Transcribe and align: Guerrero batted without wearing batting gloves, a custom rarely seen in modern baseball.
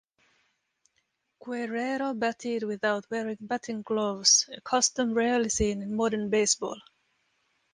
Guerrero 1.45 2.15
batted 2.15 2.63
without 2.63 3.05
wearing 3.11 3.37
batting 3.39 3.83
gloves, 3.83 4.49
a 4.51 4.59
custom 4.61 5.13
rarely 5.13 5.49
seen 5.49 5.83
in 5.83 5.95
modern 5.95 6.27
baseball. 6.27 6.81